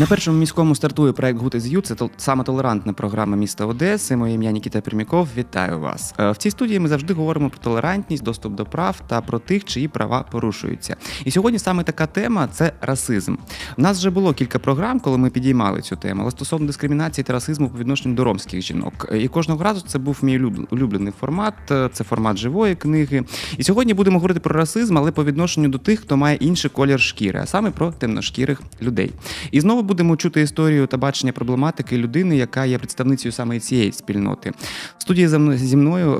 [0.00, 1.80] На першому міському стартує проект Гути Ю.
[1.80, 4.16] Це саме толерантна програма міста Одеси.
[4.16, 5.28] Моє ім'я Нікіта Приміков.
[5.36, 6.14] Вітаю вас.
[6.18, 9.64] Е, В цій студії ми завжди говоримо про толерантність, доступ до прав та про тих,
[9.64, 10.96] чиї права порушуються.
[11.24, 13.34] І сьогодні саме така тема це расизм.
[13.78, 17.32] У нас вже було кілька програм, коли ми підіймали цю тему, але стосовно дискримінації та
[17.32, 19.08] расизму по відношенню до ромських жінок.
[19.12, 20.38] Е, І кожного разу це був мій
[20.70, 21.54] улюблений формат.
[21.70, 23.24] е, Це формат живої книги.
[23.58, 27.00] І сьогодні будемо говорити про расизм, але по відношенню до тих, хто має інший колір
[27.00, 29.12] шкіри, а саме про темношкірих людей.
[29.50, 34.52] І знову будемо чути історію та бачення проблематики людини, яка є представницею саме цієї спільноти.
[34.98, 36.12] В студії зі мною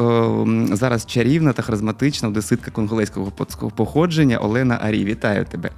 [0.71, 3.31] е, зараз чарівна та харизматична одеситка конголезького
[3.77, 5.05] походження Олена Арі.
[5.05, 5.71] Вітаю тебе.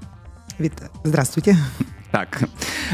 [0.61, 0.91] Вітаю.
[1.05, 1.57] Здравствуйте.
[2.12, 2.44] Так.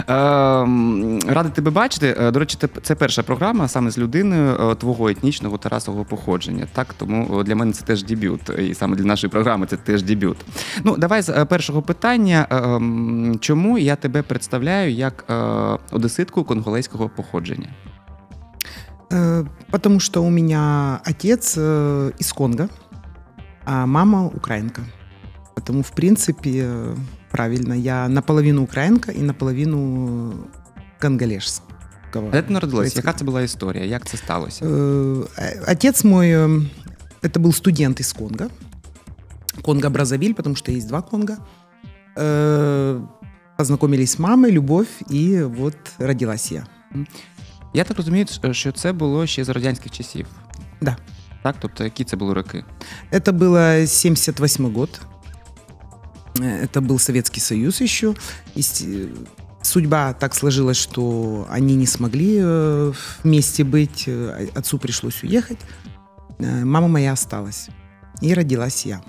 [0.07, 2.15] Е, м, радий тебе бачити.
[2.19, 6.05] Е, До речі, це, це перша програма саме з людиною е, твого етнічного та расового
[6.05, 6.67] походження.
[6.73, 8.41] Так, тому е, для мене це теж дебют.
[8.59, 10.37] І саме для нашої програми це теж дебют.
[10.83, 12.47] Ну, давай з е, першого питання.
[12.49, 15.33] Е, м, Чому я тебе представляю як е,
[15.91, 17.69] одеситку конголезького походження?
[19.11, 22.67] Э, Потому что у меня отец э, из Конго,
[23.65, 24.81] а мама украинка.
[25.55, 26.95] Поэтому, в принципе, э,
[27.31, 30.33] правильно, я наполовину украинка и наполовину
[30.99, 31.61] конголежец.
[32.31, 32.95] Де ти народилась?
[32.95, 33.85] Яка це була історія?
[33.85, 34.65] Як це сталося?
[34.65, 36.65] Э, Отец мой, э,
[37.21, 38.49] это был студент из Конго.
[39.63, 41.37] Конго-Бразавиль, потому что есть два Конго.
[42.17, 43.01] Э,
[43.57, 46.65] Познакомились с мамой, любовь, и вот родилась я.
[47.73, 50.27] Я так розумію, що це було ще з радянських часів.
[50.81, 50.97] Да.
[51.43, 52.65] Так, тобто, які це були роки?
[53.11, 55.01] Это было 78 год.
[56.38, 58.14] Э, Это был Советский Союз еще.
[58.54, 59.08] И э,
[59.62, 64.04] судьба так сложилась, что они не смогли э, вместе быть.
[64.06, 65.58] Э, Отцу пришлось уехать.
[66.38, 67.68] Мама моя осталась.
[68.20, 69.02] И родилась я.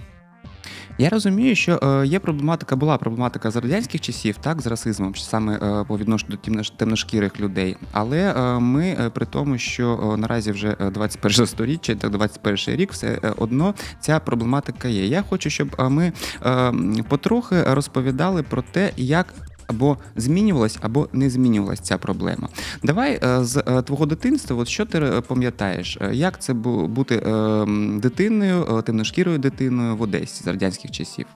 [1.01, 5.55] Я розумію, що е, є проблематика, була проблематика з радянських часів, так, з расизмом, саме
[5.55, 7.77] е, по відношенню до темнош- темношкірих людей.
[7.91, 13.19] Але е, ми при тому, що наразі вже е, 21 сторіччя, так 21 рік, все
[13.37, 15.05] одно ця проблематика є.
[15.05, 16.13] Я хочу, щоб ми
[17.07, 19.33] потрохи розповідали про те, як
[19.68, 22.48] Або змінювалась, або не змінювалась ця проблема.
[22.82, 25.98] Давай е, з е, твого дитинства, от що ти е, пам'ятаєш?
[26.00, 30.90] Е, Як це бу- бути е, м, дитиною, е, темношкірою дитиною в Одесі з радянських
[30.90, 31.26] часів?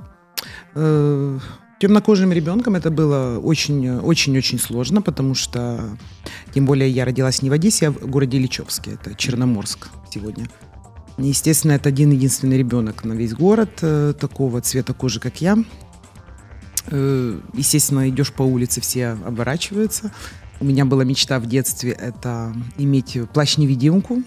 [0.76, 1.40] Э,
[1.80, 5.78] Темнокожим ребенком это было очень, очень-очень сложно, потому что,
[6.52, 10.46] тем более, я родилась не в Одессе, а в городе Ильичевске, это Черноморск сегодня.
[11.18, 15.56] Естественно, это один единственный ребенок на весь город э, такого цвета кожи, как я.
[16.87, 20.11] Э, Естественно, идешь по улице, все оборачиваются.
[20.59, 24.23] У меня была мечта в детстве это иметь плащ-невидимку,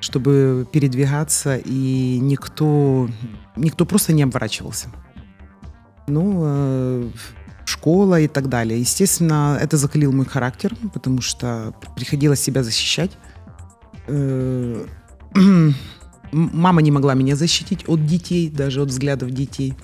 [0.00, 3.08] чтобы передвигаться, и никто,
[3.56, 4.88] никто просто не оборачивался.
[6.06, 7.10] Ну, э,
[7.64, 8.80] школа и так далее.
[8.80, 13.12] Естественно, это закалил мой характер, потому что приходилось себя защищать.
[14.06, 14.86] Э,
[16.32, 19.74] Мама не могла меня защитить от детей, даже от взглядов детей.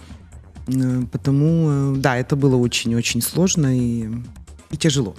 [0.67, 4.09] Э, Потому, э, да, это было очень-очень сложно и,
[4.73, 5.15] и тяжело.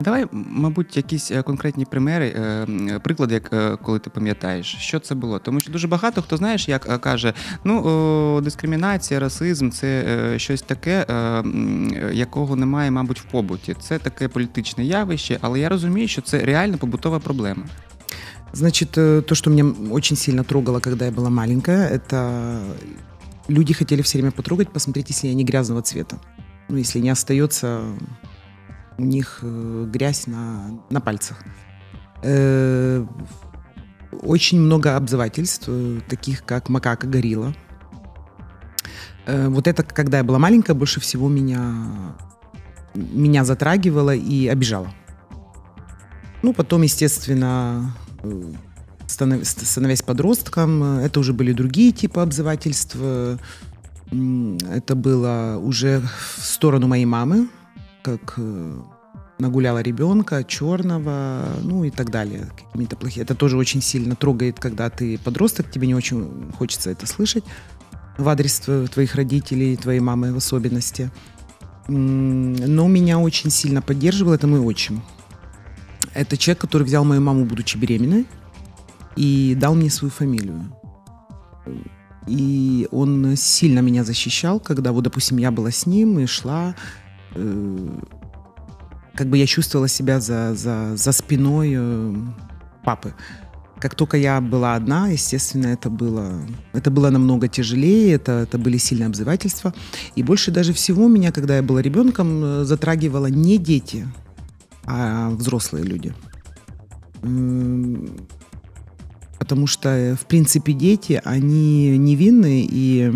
[0.00, 4.76] Давай, м, мабуть, якісь е, конкретні примери, е, м, приклади, як е, коли ти пам'ятаєш,
[4.80, 5.38] що це було.
[5.38, 7.34] Тому що дуже багато хто знаєш, як е, каже:
[7.64, 13.24] ну о, дискримінація, расизм це е, щось таке, е, м, е, якого немає, мабуть, в
[13.24, 13.76] побуті.
[13.80, 17.62] Це таке політичне явище, але я розумію, що це реально побутова проблема.
[18.52, 22.58] Значит, э, то, что меня очень сильно трогало, когда я была маленькая, это
[23.47, 26.19] люди хотели все время потрогать, посмотреть, если не грязного цвета.
[26.69, 27.81] Ну, если не остается
[28.97, 31.43] у них э, грязь на, на пальцах.
[32.23, 33.05] Э,
[34.21, 37.53] Очень много обзывательств, э, таких как макака, горилла.
[39.27, 42.15] Вот это, когда я была маленькая, больше всего меня,
[42.93, 44.93] меня затрагивало и обижало.
[46.41, 47.93] Ну, потом, естественно,
[49.07, 52.95] становясь подростком, это уже были другие типы обзывательств.
[54.09, 56.01] Это было уже
[56.37, 57.49] в сторону моей мамы,
[58.03, 58.81] как э,
[59.37, 62.47] нагуляла ребенка, черного, ну и так далее.
[62.55, 63.23] Какими-то плохими.
[63.23, 67.43] Это тоже очень сильно трогает, когда ты подросток, тебе не очень хочется это слышать
[68.17, 71.11] в адрес тв- твоих родителей, твоей мамы в особенности.
[71.89, 75.01] Но меня очень сильно поддерживал это мой отчим.
[76.13, 78.25] Это человек, который взял мою маму, будучи беременной,
[79.17, 80.71] и дал мне свою фамилию.
[82.27, 86.75] И он сильно меня защищал, когда, вот, допустим, я была с ним и шла,
[87.35, 87.99] э,
[89.15, 92.15] как бы я чувствовала себя за, за, за спиной э,
[92.83, 93.13] папы.
[93.79, 96.41] как только я была одна, естественно, это было,
[96.73, 99.73] это было намного тяжелее, это, это были сильные обзывательства.
[100.15, 104.05] И больше даже всего меня, когда я была ребенком, э, затрагивало не дети,
[104.85, 106.13] а взрослые люди.
[109.47, 113.13] Потому что, в принципе, дети, они невинные, и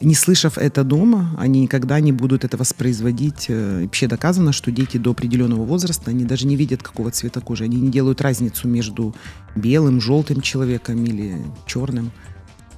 [0.00, 3.46] не слышав это дома, они никогда не будут это воспроизводить.
[3.48, 7.64] Э, вообще доказано, что дети до определенного возраста, они даже не видят, какого цвета кожи.
[7.64, 9.16] Они не делают разницу между
[9.56, 12.12] белым, желтым человеком или черным.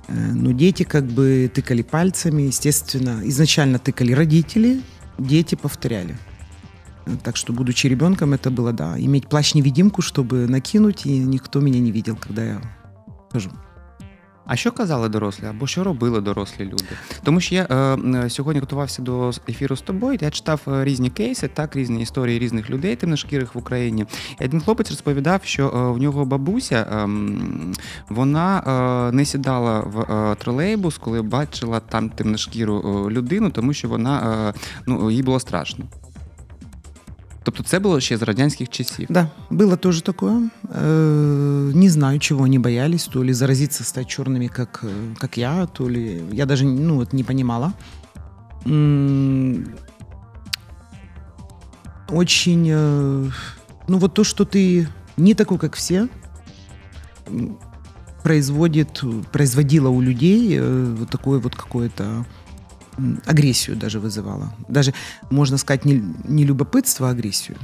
[0.08, 3.20] Э, но дети как бы тыкали пальцами, естественно.
[3.24, 4.80] Изначально тыкали родители,
[5.18, 6.16] дети повторяли.
[7.05, 11.79] Э, так что, будучи ребенком, это было, да, иметь плащ-невидимку, чтобы накинуть, и никто меня
[11.79, 12.61] не видел, когда я
[13.31, 13.49] хожу.
[14.51, 16.85] А що казали дорослі, або що робили дорослі люди?
[17.23, 20.17] Тому що я е, сьогодні готувався до ефіру з тобою.
[20.21, 24.05] Я читав е, різні кейси, так різні історії різних людей, темношкірих в Україні.
[24.41, 27.09] І один хлопець розповідав, що е, в нього бабуся е,
[28.09, 28.59] вона
[29.09, 34.53] е, не сідала в е, тролейбус, коли бачила там темношкіру людину, тому що вона
[34.85, 35.85] ну їй було страшно.
[37.44, 39.06] Тобто це було ще з радянських часів?
[39.10, 40.50] Да, было тоже такое.
[41.74, 44.84] Не знаю, чего они боялись, то ли заразиться, стать черными, как,
[45.18, 46.22] как я, то ли...
[46.32, 47.72] Я даже ну, вот не понимала.
[52.08, 52.72] Очень...
[52.72, 54.88] Ну вот то, что ты
[55.18, 56.08] не такой, как все,
[58.22, 62.24] производит, производило у людей вот такое вот какое-то
[63.26, 64.54] агрессию даже вызывала.
[64.68, 64.94] Даже,
[65.30, 67.56] можно сказать, не, не любопытство, а агрессию.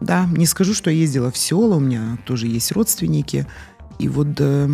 [0.00, 3.46] Да, не скажу, что я ездила в села, у меня тоже есть родственники.
[3.98, 4.68] И вот э,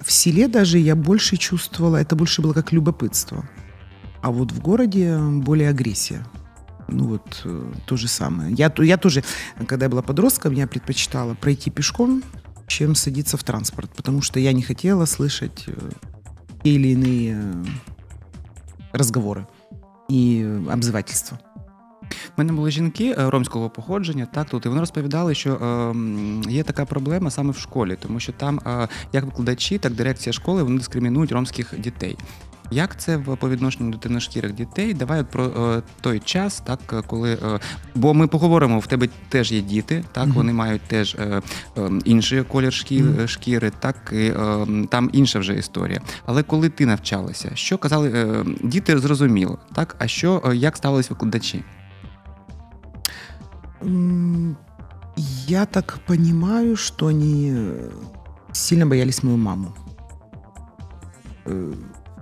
[0.00, 3.48] в селе даже я больше чувствовала, это больше было как любопытство.
[4.22, 6.26] А вот в городе более агрессия.
[6.88, 8.54] Ну вот э, то же самое.
[8.54, 9.24] Я, я тоже,
[9.66, 12.22] когда я была подростком, я предпочитала пройти пешком,
[12.66, 15.90] чем садиться в транспорт, потому что я не хотела слышать э,
[16.62, 17.64] те или иные э,
[18.92, 19.46] розговори
[20.08, 21.38] і обзивательства.
[22.10, 25.94] У мене були жінки е, ромського походження, так тут і вони розповідали, що е,
[26.50, 30.62] є така проблема саме в школі, тому що там е, як викладачі, так дирекція школи
[30.62, 32.16] вони дискримінують ромських дітей.
[32.70, 34.94] Як це по відношенню до темношкірих дітей?
[34.94, 37.60] Давай про е, той час, так е, коли е,
[37.94, 40.32] бо ми поговоримо, в тебе теж є діти, так mm-hmm.
[40.32, 41.42] вони мають теж е,
[41.78, 43.28] е, інший колір шкіри, mm-hmm.
[43.28, 46.00] шкіри, так і е, там інша вже історія.
[46.26, 49.96] Але коли ти навчалася, що казали е, діти зрозуміло, так?
[49.98, 51.64] А що е, як ставились викладачі?
[55.48, 57.72] Я так понимаю, что они
[58.52, 59.72] сильно боялись мою маму.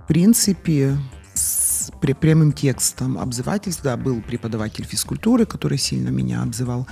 [0.05, 0.99] В принципе,
[1.33, 6.85] с прямым текстом обзывательств, да, был преподаватель физкультуры, который сильно меня обзывал.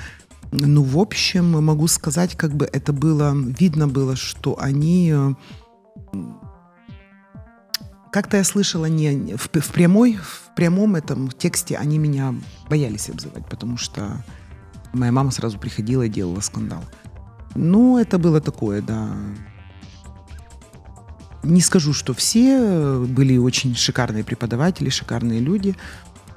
[0.52, 5.14] Ну, в общем, могу сказать, как бы это было, видно было, что они
[8.12, 12.34] как-то я слышала не в, в прямой, в прямом этом тексте они меня
[12.68, 14.26] боялись обзывать, потому что
[14.92, 16.84] моя мама сразу приходила и делала скандал.
[17.54, 19.16] Ну, это было такое, да
[21.43, 25.75] Не скажу, что все э, были очень шикарные преподаватели, шикарные люди,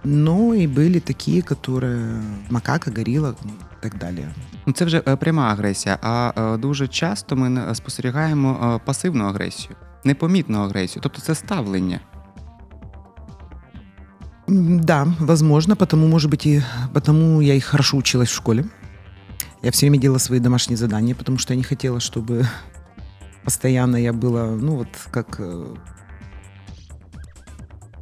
[0.03, 1.55] но і були такі, які
[2.49, 4.27] макака, горіла і так далі.
[4.65, 5.97] Ну, це вже е, пряма агресія.
[6.01, 11.99] А е, дуже часто ми спостерігаємо е, пасивну агресію, непомітну агресію, тобто це ставлення.
[14.47, 18.65] Да, возможно, потому, может быть, и потому я и хорошо училась в школе.
[19.63, 22.45] Я все время делала свои домашние задания, потому что я не хотела, чтобы
[23.46, 25.74] постоянно я была, ну вот как э,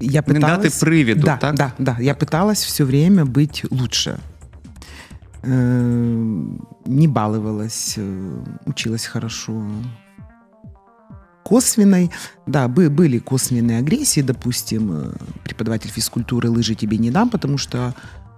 [0.00, 0.58] я пыталась...
[0.62, 1.54] Не дати привіду, да, так?
[1.54, 1.96] Да, да.
[2.00, 4.18] Я пыталась все время быть лучше.
[5.42, 6.48] Э,
[6.86, 9.62] не баловалась, э, училась хорошо.
[11.42, 12.10] Косвенной,
[12.46, 15.12] да, были косвенные агрессии, допустим,
[15.44, 17.94] преподаватель физкультуры лыжи тебе не дам, потому что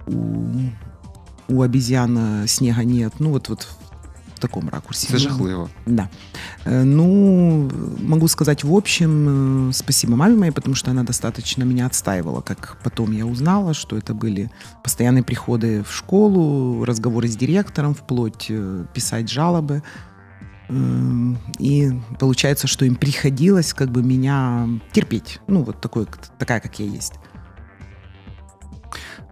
[0.09, 0.49] у,
[1.49, 3.13] у обезьян снега нет.
[3.21, 3.69] Ну вот, вот
[4.37, 5.07] в таком ракурсе.
[5.09, 5.71] Це жахливо.
[5.87, 6.09] Да.
[6.67, 7.71] Э, ну,
[8.03, 9.29] могу сказать в общем,
[9.69, 12.41] э, спасибо маме моей, потому что она достаточно меня отстаивала.
[12.41, 14.51] Как потом я узнала, что это были
[14.85, 19.83] постоянные приходы в школу, разговоры с директором, вплоть э, писать жалобы.
[21.61, 25.41] И получается, что им приходилось как бы меня терпеть.
[25.47, 26.07] Ну, вот такой,
[26.39, 27.15] такая, как я есть.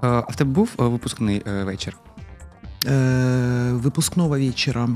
[0.00, 1.96] А в тебе був випускний вечір?
[2.84, 4.88] Э, выпускного вечера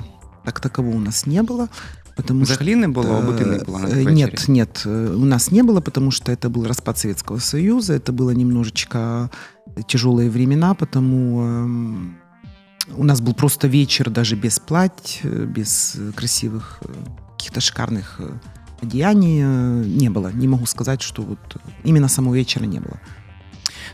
[0.45, 1.69] как такового у нас не было.
[2.17, 2.45] Потому
[2.89, 4.15] було, або ти не була на вечері?
[4.15, 8.35] Нет, нет, у нас не было, потому что это был распад Советского Союза, это было
[8.35, 9.31] немножечко
[9.87, 12.11] тяжелые времена, потому
[12.97, 16.89] у нас был просто вечер даже без плать, э, без красивых э,
[17.37, 18.21] каких-то шикарных
[18.83, 19.43] одеяний
[20.01, 20.33] не было.
[20.35, 21.39] Не могу сказать, что вот
[21.85, 22.99] именно самого вечера не было.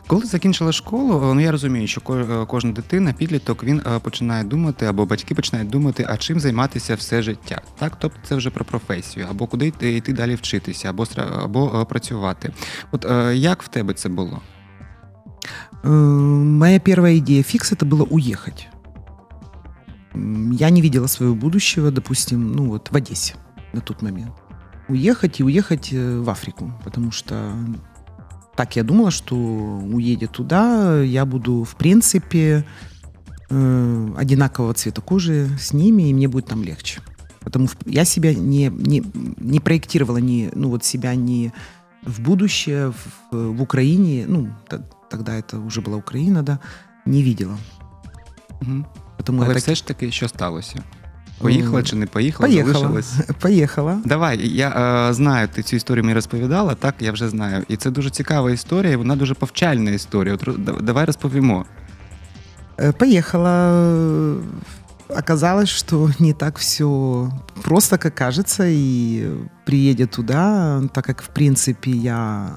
[0.08, 2.02] Коли закінчила школу, ну я розумію, що
[2.48, 7.62] кожна дитина, підліток, він починає думати, або батьки починають думати, а чим займатися все життя.
[7.80, 11.06] Так, тобто це вже про професію, або куди йти, йти далі вчитися, або
[11.44, 12.54] або працювати.
[12.92, 14.42] От як в тебе це було?
[15.84, 18.68] Моя первая идея фикс это было уехать.
[20.14, 23.36] Я не видела своего будущего, допустим, ну вот в Одессе
[23.74, 24.34] на тот момент.
[24.90, 27.54] Уехать и уехать э, в Африку, потому что
[28.57, 32.65] так я думала, что уедет туда, я буду, в принципе,
[33.51, 37.01] э, одинакового цвета кожи с ними, и мне будет там легче.
[37.41, 39.03] Потому я себя не, не,
[39.39, 41.53] не проектировала, не, ну вот себя не
[42.03, 44.49] в будущее в, в Украине, ну,
[45.11, 46.59] тогда это уже была Украина, да,
[47.07, 47.59] не видела.
[48.63, 48.85] Угу.
[49.25, 49.63] Тому Але так...
[49.63, 50.83] все ж таки, що сталося?
[51.44, 52.50] Поїхала чи не поїхала?
[52.50, 52.74] Поїхала.
[52.74, 53.14] Залишилась?
[53.40, 54.02] Поїхала.
[54.06, 54.70] Давай, я
[55.10, 57.64] е, знаю, ти цю історію мені розповідала, так, я вже знаю.
[57.68, 60.34] І це дуже цікава історія, і вона дуже повчальна історія.
[60.34, 60.50] От,
[60.82, 61.66] давай розповімо.
[62.80, 63.86] Е, поїхала.
[65.10, 67.32] Оказалось, что не так все
[67.64, 69.28] просто, как кажется, и
[69.66, 72.52] приедет туда, так как, в принципе, я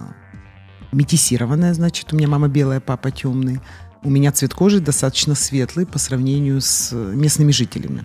[0.92, 3.60] метисированная, значит, у меня мама белая, папа темный.
[4.02, 8.04] У меня цвет кожи достаточно светлый по сравнению с местными жителями.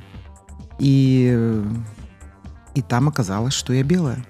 [0.79, 1.63] И,
[2.75, 4.25] и там оказалось, что я белая.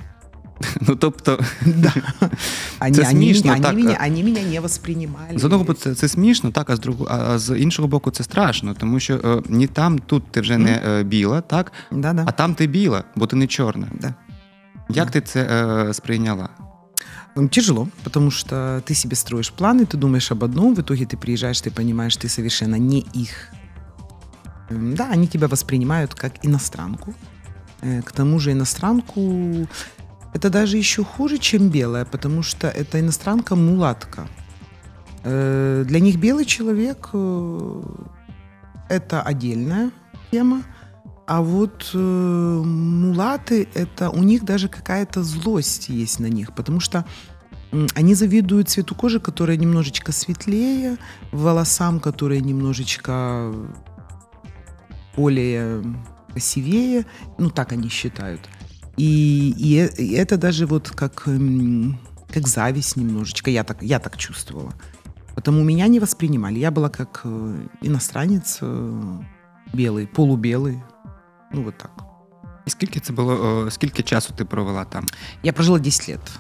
[0.82, 1.94] Ну, тобто, да.
[2.79, 3.74] Они, це смішно, они, так.
[3.74, 5.27] Они, мене, вони мене не восприймали.
[5.36, 8.24] З одного боку, це, це смішно, так, а з другого, а з іншого боку, це
[8.24, 11.72] страшно, тому що е, ні там, тут ти вже не е, біла, так?
[11.91, 12.24] Да, да.
[12.27, 13.88] А там ти біла, бо ти не чорна.
[14.01, 14.13] Да.
[14.89, 15.12] Як да.
[15.12, 16.50] ти це е, сприйняла?
[17.51, 21.62] Тяжело, потому что ты себе строишь планы, ты думаешь об одном, в итоге ты приезжаешь,
[21.62, 23.51] ты понимаешь, ты совершенно не их.
[24.95, 27.14] Да, они тебя воспринимают как иностранку.
[27.81, 29.67] Э, к тому же иностранку
[30.35, 34.26] это даже еще хуже, чем белая, потому что это иностранка мулатка.
[35.25, 37.83] Э, для них белый человек э,
[38.88, 39.91] это отдельная
[40.31, 40.62] тема,
[41.26, 47.05] а вот э, мулаты, это у них даже какая-то злость есть на них, потому что
[47.71, 50.99] э, они завидуют цвету кожи, которая немножечко светлее,
[51.31, 53.52] волосам, которые немножечко
[55.15, 55.84] более
[56.32, 57.06] красивее,
[57.38, 58.41] ну так они считают.
[58.98, 61.27] И, и, и это даже вот как,
[62.34, 64.74] как зависть немножечко, я так, я так чувствовала.
[65.36, 66.58] Потому меня не воспринимали.
[66.58, 69.22] Я была как э, иностранец, э,
[69.72, 70.82] белый, полубелый,
[71.51, 71.91] Ну, вот так.
[72.65, 75.06] І скільки це було, скільки часу ти провела там?
[75.44, 76.39] Я прожила 10 років.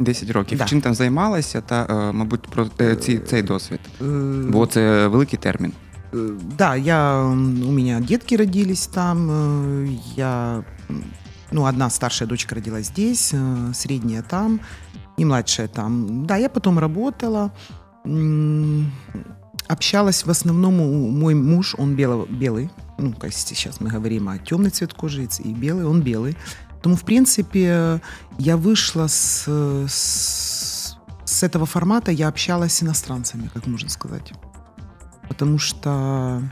[0.00, 0.58] 10 років.
[0.58, 0.64] Да.
[0.64, 3.80] Чим там займалася, та, е, мабуть, про ці, цей досвід?
[4.00, 4.04] Е,
[4.48, 5.72] Бо це великий термін.
[6.13, 7.35] Е, да, я, у
[7.71, 10.63] меня детки родились там, я,
[11.51, 13.33] ну, одна старшая дочка родилась здесь,
[13.73, 14.59] средняя там,
[15.17, 16.25] и младшая там.
[16.25, 17.51] Да, я потом работала,
[19.67, 20.75] общалась в основном,
[21.19, 25.53] мой муж, он бело, белый, ну, как сейчас мы говорим о темный цвет кожи и
[25.53, 26.37] белый, он белый.
[26.71, 28.01] Поэтому, в принципе,
[28.37, 29.47] я вышла с,
[29.87, 34.33] с, с этого формата, я общалась с иностранцами, как можно сказать.
[35.33, 36.43] Потому что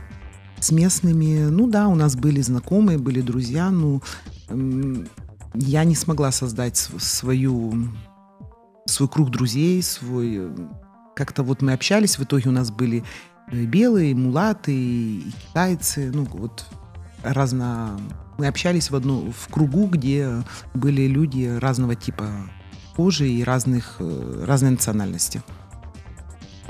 [0.59, 4.01] с местными, ну да, у нас были знакомые, были друзья, но
[5.53, 7.89] я не смогла создать свою,
[8.85, 10.49] свой круг друзей, свой...
[11.15, 13.03] Как-то вот мы общались, в итоге у нас были
[13.51, 16.65] белые, мулаты, и китайцы, ну вот
[17.21, 17.99] разно...
[18.39, 20.27] Мы общались в, одну, в кругу, где
[20.73, 22.31] были люди разного типа
[22.95, 25.43] кожи и разных, э, разной национальности.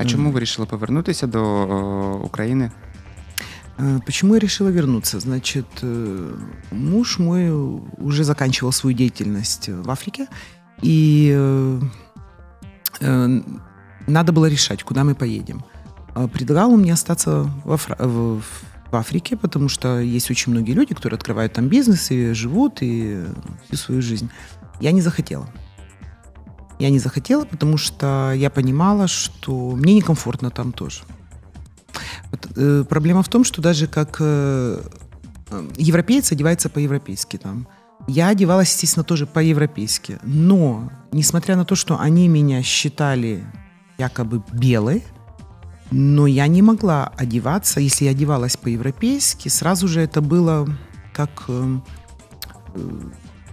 [0.02, 1.42] А чому ви вирішили повернутися до
[2.24, 2.72] України?
[3.80, 5.20] Э, почему я решила вернуться?
[5.20, 6.30] Значит, э,
[6.72, 7.52] муж мой
[7.98, 10.28] уже заканчивал свою деятельность в Африке,
[10.84, 11.80] и
[14.08, 15.64] надо было решать, куда мы поедем.
[16.14, 17.80] А, предлагал он мне остаться в,
[18.92, 23.24] в Африке, потому что есть очень многие люди, которые открывают там бизнес и живут и
[23.66, 24.30] всю свою жизнь.
[24.82, 25.48] Я не захотела.
[26.82, 31.04] Я не захотела, потому что я понимала, что мне некомфортно там тоже.
[32.32, 34.82] Вот, э, проблема в том, что даже как э,
[35.52, 37.68] э европеец одевается по-европейски там.
[38.08, 40.18] Я одевалась, естественно, тоже по-европейски.
[40.24, 43.44] Но, несмотря на то, что они меня считали
[44.00, 45.04] якобы белой,
[45.92, 47.80] но я не могла одеваться.
[47.80, 50.68] Если я одевалась по-европейски, сразу же это было
[51.14, 51.78] как э,
[52.74, 53.02] э,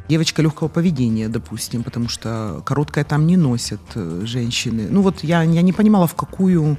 [0.08, 4.86] девочка легкого поведения, допустим, потому что короткое там не носят э, женщины.
[4.90, 6.78] Ну вот я, я не понимала, в какую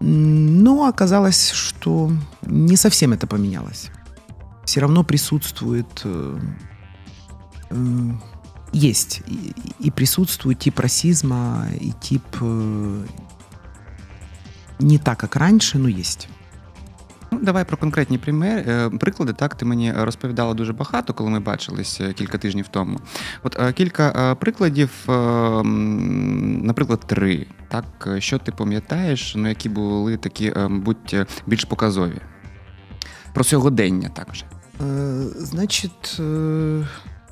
[0.00, 2.10] Но оказалось, что
[2.42, 3.90] не совсем это поменялось.
[4.64, 6.40] Все равно присутствует, э,
[7.70, 8.10] э,
[8.72, 12.24] есть и, и присутствует тип расизма, и тип
[14.78, 16.28] не так, как раньше, но есть.
[17.32, 19.32] Ну, давай про конкретні примери, е, приклади.
[19.32, 23.00] Так, ти мені розповідала дуже багато, коли ми бачилися кілька тижнів тому.
[23.42, 24.90] От е, кілька е, прикладів,
[26.64, 27.46] наприклад, три.
[27.68, 32.20] Так, що ти пам'ятаєш, ну які були такі, будь більш показові?
[33.34, 34.44] Про сьогодення також.
[35.36, 36.16] Значить,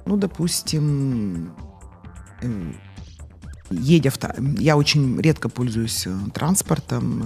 [0.06, 1.50] ну, допустим,
[3.70, 4.16] едя в...
[4.60, 7.22] Я очень редко пользуюсь транспортом,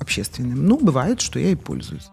[0.00, 0.66] общественным.
[0.66, 2.10] Ну, бывает, что я и пользуюсь.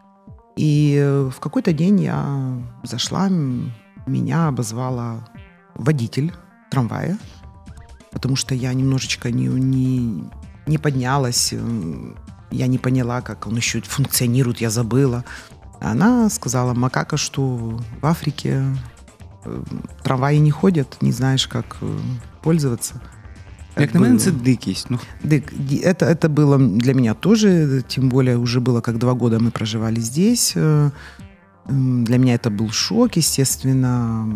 [0.55, 5.27] И э, в какой-то день я зашла, меня обозвала
[5.75, 6.33] водитель
[6.71, 7.17] трамвая,
[8.11, 10.29] потому что я немножечко не, не,
[10.65, 12.13] не поднялась, э,
[12.51, 15.23] я не поняла, как он еще функционирует, я забыла.
[15.79, 18.63] Она сказала, макака, что в Африке
[19.45, 19.63] э,
[20.03, 21.77] трамваи не ходят, не знаешь, как
[22.41, 23.01] пользоваться.
[23.79, 24.87] Як на мене, це дикість.
[24.89, 24.99] Ну.
[25.23, 29.51] Дик, это, это было для меня тоже, тем более уже было как два года мы
[29.51, 30.53] проживали здесь.
[30.55, 30.91] Э,
[31.69, 34.27] для меня это был шок, естественно.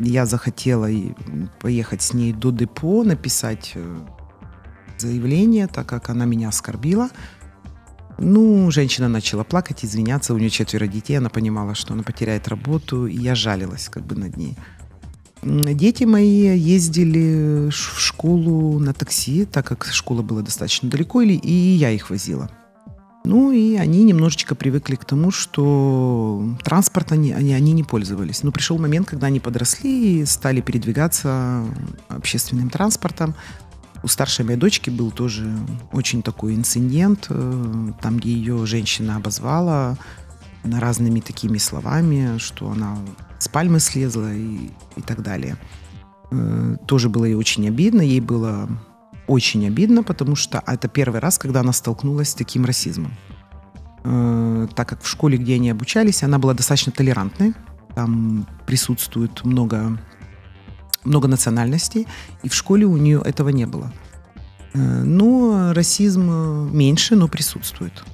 [0.00, 0.88] Я захотела
[1.60, 3.96] поехать с ней до депо, написать э,
[4.98, 7.08] заявление, так как она меня оскорбила.
[8.20, 10.34] Ну, женщина начала плакать, извиняться.
[10.34, 14.16] У нее четверо детей, она понимала, что она потеряет работу, и я жалилась как бы
[14.16, 14.56] над ней.
[15.42, 21.90] Дети мои ездили в школу на такси, так как школа была достаточно далеко, и я
[21.90, 22.50] их возила.
[23.24, 28.42] Ну и они немножечко привыкли к тому, что транспорт они, они, они не пользовались.
[28.42, 31.62] Но пришел момент, когда они подросли и стали передвигаться
[32.08, 33.34] общественным транспортом.
[34.02, 35.52] У старшей моей дочки был тоже
[35.92, 39.98] очень такой инцидент, э, там, где ее женщина обозвала
[40.64, 42.96] разными такими словами, что она
[43.38, 45.56] с пальмы слезла и, и так далее.
[46.30, 48.02] Э, тоже было ей очень обидно.
[48.02, 48.68] Ей было
[49.26, 53.12] очень обидно, потому что это первый раз, когда она столкнулась с таким расизмом.
[54.04, 57.54] Э, так как в школе, где они обучались, она была достаточно толерантной.
[57.94, 59.98] Там присутствует много,
[61.04, 62.06] много национальностей,
[62.42, 63.92] и в школе у нее этого не было.
[64.74, 68.04] Но расизм меньше, но присутствует.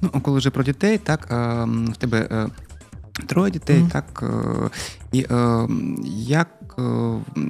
[0.00, 2.48] Ну, коли вже про дітей, так в тебе
[3.26, 3.88] Троє дітей, mm.
[3.88, 4.24] так
[5.14, 5.68] і е,
[6.16, 6.48] як
[6.78, 6.82] е,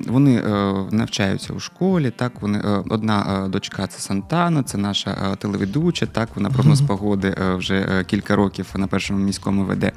[0.09, 6.29] вони е, навчаються у школі, так вони одна дочка це Сантана, це наша телеведуча, так
[6.35, 6.87] вона прогноз mm.
[6.87, 9.93] погоди вже кілька років на першому міському веде.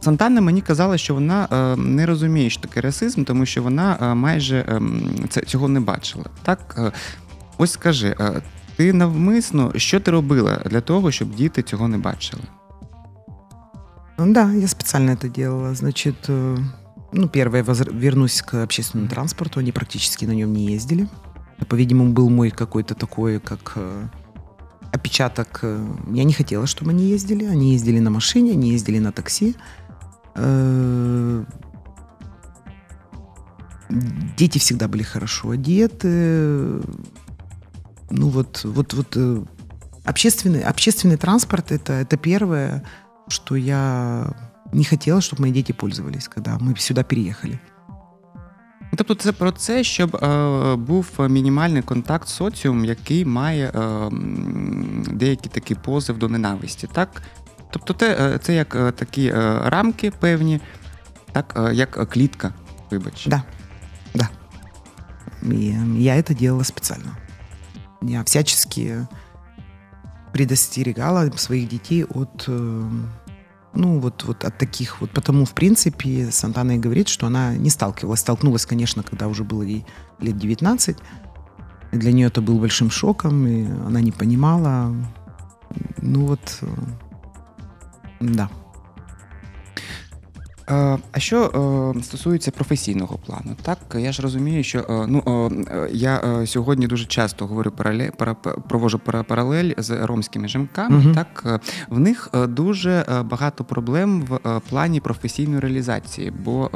[0.00, 4.80] Сантана мені казала, що вона не розуміє, що таке расизм, тому що вона майже
[5.28, 6.24] це цього не бачила.
[6.42, 6.92] Так,
[7.58, 8.16] ось скажи,
[8.76, 12.42] ти навмисно що ти робила для того, щоб діти цього не бачили?
[14.18, 15.74] Да, я специально это делала.
[15.74, 16.56] Значит, э,
[17.12, 19.60] ну, первое, вернусь к общественному транспорту.
[19.60, 21.08] Они практически на нем не ездили.
[21.68, 24.08] По-видимому, был мой какой-то такой, как э,
[24.92, 25.60] опечаток.
[25.62, 27.44] Э, я не хотела, чтобы они ездили.
[27.44, 29.54] Они ездили на машине, они ездили на такси.
[34.36, 36.80] дети всегда были хорошо одеты.
[38.10, 39.42] Ну вот, вот, вот э,
[40.04, 42.84] общественный, общественный транспорт это, это первое,
[43.27, 44.25] что я
[44.73, 47.59] не хотела, чтобы мои дети пользовались, когда мы сюда переехали.
[48.95, 54.09] Тобто це про це, щоб е, був мінімальний контакт з соціумом, який має е,
[55.11, 56.87] деякий такий позив до ненависті.
[56.93, 57.21] так?
[57.71, 60.61] Тобто це, це як е, такі е, рамки певні,
[61.31, 62.53] так, е, як клітка,
[62.91, 63.27] вибач.
[63.27, 63.43] Да,
[64.13, 64.29] да.
[65.43, 67.17] И я это делала специально.
[68.01, 69.07] Я всячески
[70.36, 72.90] предостерегала своих детей от э,
[73.72, 75.10] ну, вот, вот от таких вот.
[75.10, 78.20] Потому, в принципе, Сантана и говорит, что она не сталкивалась.
[78.20, 79.86] Столкнулась, конечно, когда уже было ей
[80.20, 80.98] лет 19.
[81.92, 84.94] И для нее это был большим шоком, и она не понимала.
[86.02, 86.66] Ну вот, э,
[88.20, 88.50] да.
[90.70, 95.50] Е, а що е, стосується професійного плану, так я ж розумію, що е, ну
[95.92, 98.10] я сьогодні дуже часто говорю паралель,
[98.68, 100.98] провожу паралель з ромськими жінками.
[100.98, 101.14] Угу.
[101.14, 106.70] Так в них дуже багато проблем в плані професійної реалізації, бо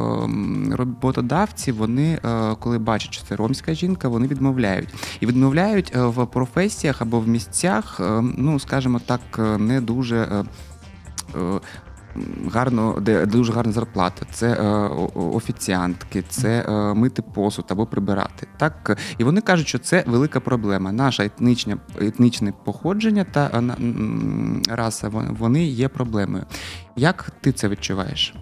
[0.73, 2.19] роботодавці вони,
[2.59, 4.89] коли бачать, що це ромська жінка, вони відмовляють
[5.21, 8.01] і відмовляють в професіях або в місцях,
[8.37, 9.21] ну скажімо так,
[9.59, 10.45] не дуже
[12.53, 14.65] гарно, де дуже гарна зарплата, це е,
[15.15, 18.47] офіціантки, це е, мити посуд або прибирати.
[18.57, 20.93] Так і вони кажуть, що це велика проблема.
[20.93, 23.63] Наша етнічне етнічне походження та е,
[24.69, 26.45] раса вони є проблемою.
[26.97, 28.35] Як ти це відчуваєш?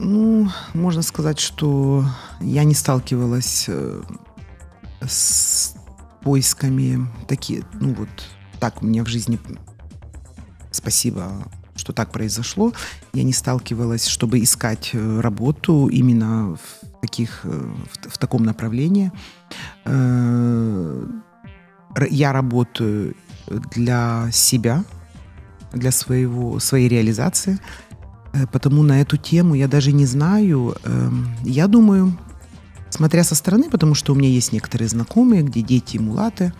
[0.00, 2.04] Ну, можно сказать, что
[2.40, 3.68] я не сталкивалась
[5.06, 5.76] с
[6.22, 8.08] поисками такие, ну вот
[8.60, 9.38] так у меня в жизни,
[10.70, 11.30] спасибо
[11.76, 12.72] что так произошло.
[13.12, 19.10] Я не сталкивалась, чтобы искать э, работу именно в, таких, э, в, в таком направлении.
[19.84, 21.06] Э,
[22.10, 23.14] я работаю
[23.74, 24.84] для себя,
[25.72, 27.58] для своего, своей реализации.
[28.50, 30.74] Потому на эту тему я даже не знаю.
[30.84, 32.16] Эм, я думаю,
[32.88, 36.54] смотря со стороны, потому что у меня есть некоторые знакомые, где дети мулаты,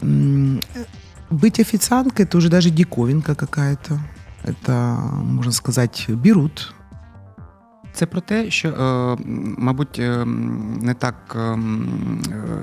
[0.00, 4.00] быть официанткой это уже даже диковинка какая-то.
[4.48, 6.74] Это, можна сказати, беруть.
[7.98, 9.16] Це про те, що, е,
[9.58, 10.24] мабуть, е,
[10.80, 11.56] не так е,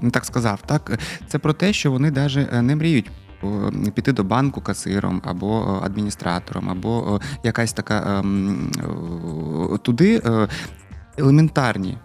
[0.01, 0.61] не так сказав.
[0.65, 0.99] Так?
[1.27, 3.11] Це про те, що вони навіть не мріють
[3.95, 8.23] піти до банку касиром або адміністратором, або якась така
[9.81, 10.21] туди
[11.17, 11.97] елементарні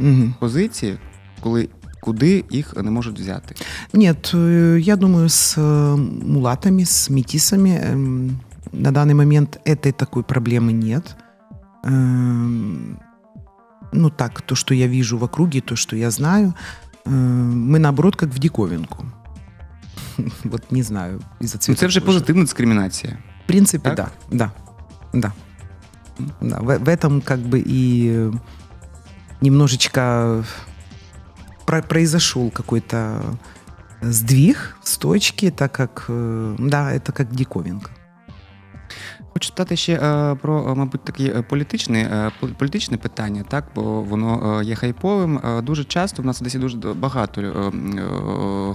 [0.00, 0.32] угу.
[0.40, 0.98] позиції,
[1.40, 1.68] коли.
[2.00, 3.54] Куди їх не можуть взяти?
[3.92, 4.34] Нет,
[4.78, 5.58] я думаю, с
[6.26, 7.98] мулатами, с метисами
[8.72, 11.16] на данный момент этой такой проблемы нет.
[11.84, 12.98] Эм,
[13.92, 16.54] ну так, то, что я вижу в округе, то, что я знаю,
[17.04, 19.06] эм, мы наоборот как в диковинку.
[20.44, 21.72] Вот не знаю, из-за цвета.
[21.72, 23.18] Ну, це вже позитивна дискримінація.
[23.44, 24.12] В принципе, так?
[24.30, 24.36] да.
[24.36, 24.52] Да.
[25.20, 25.32] Да.
[26.40, 26.60] да.
[26.60, 28.30] В, в этом как бы и
[29.40, 30.44] немножечко
[31.66, 33.20] про произошел какой-то
[34.00, 37.90] сдвиг с точки, так как, э, да, это как диковинка.
[39.38, 44.62] Хочу спитати ще е, про, е, мабуть, таке е, політичне політичне питання, так бо воно
[44.62, 45.40] є хайповим.
[45.62, 47.72] Дуже часто в нас десь дуже багато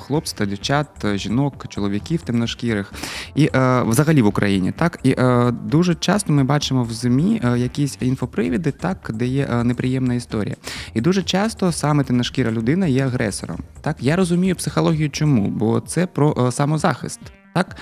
[0.06, 2.93] хлопців та дівчат, жінок, чоловіків темношкірих
[3.36, 3.49] і
[3.86, 4.71] взагалі в Україні.
[4.71, 5.15] Так і
[5.63, 10.56] дуже часто ми бачимо в ЗМІ якісь інфопривіди, так де є неприємна історія.
[10.93, 13.60] І дуже часто саме темношкіра людина є агресором.
[13.82, 17.19] Так я розумію психологію, чому, бо це про самозахист.
[17.54, 17.76] Так,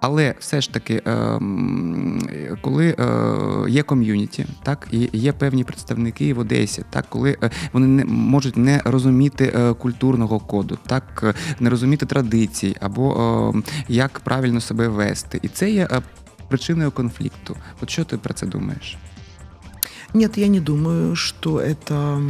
[0.00, 2.20] але все ж таки, ем,
[2.60, 7.86] коли е, є ком'юніті, так і є певні представники в Одесі, так коли е, вони
[7.86, 14.60] не можуть не розуміти е, культурного коду, так не розуміти традицій або ем, як правильно
[14.60, 15.88] себе вести, і це є
[16.48, 17.56] причиною конфлікту.
[17.82, 18.96] От що ти про це думаєш?
[20.14, 22.22] Нет, я не думаю, что это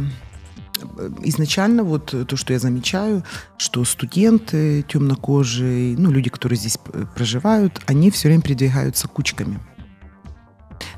[1.23, 3.23] изначально вот то, что я замечаю,
[3.57, 6.77] что студенты темнокожие, ну, люди, которые здесь
[7.15, 9.59] проживают, они все время передвигаются кучками.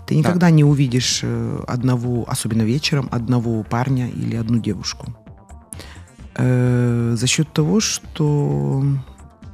[0.10, 0.52] Ты никогда да.
[0.52, 5.06] не увидишь э, одного, особенно вечером, одного парня или одну девушку.
[6.36, 8.84] Э, за счет того, что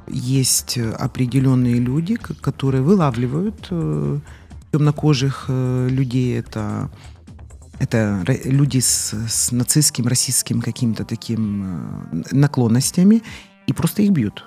[0.08, 4.18] есть определенные люди, которые вылавливают э,
[4.72, 6.38] темнокожих людей.
[6.38, 6.90] Это
[7.78, 13.22] это люди с, с нацистским, расистским каким-то таким э, наклонностями,
[13.66, 14.44] и просто их бьют.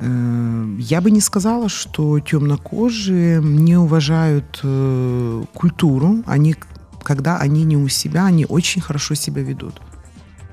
[0.00, 6.22] Э, я бы не сказала, что темнокожие не уважают э, культуру.
[6.26, 6.54] Они
[7.02, 9.80] когда они не у себя, они очень хорошо себя ведут.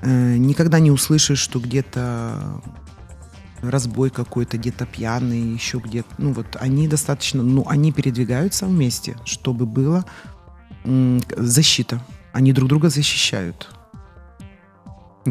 [0.02, 2.60] Никогда не услышишь, что где-то
[3.62, 6.08] разбой какой-то, где-то пьяный, еще где-то.
[6.18, 10.04] Ну вот они достаточно, ну они передвигаются вместе, чтобы было
[11.36, 12.00] защита.
[12.32, 13.68] Они друг друга защищают.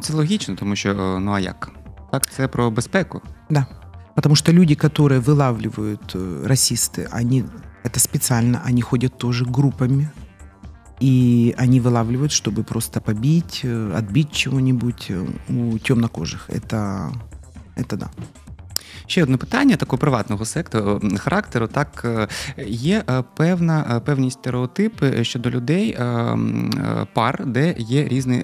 [0.01, 1.71] Це логічно, тому що ну а як?
[2.11, 3.21] Так, це про безпеку.
[3.49, 3.65] Да.
[4.15, 7.45] Потому что люди, которые вылавливают э, расисты, они
[7.83, 10.11] это специально, они ходят тоже группами.
[10.99, 16.49] И они вылавливают, чтобы просто побить, э, отбить чего-нибудь э, у темнокожих.
[16.49, 17.13] Это,
[17.77, 18.11] это да.
[19.09, 21.67] Ще одне питання такого приватного сектору характеру.
[21.67, 22.27] Так е,
[22.67, 25.97] є е, певна е, певні стереотипи щодо людей
[27.13, 28.43] пар, де є різний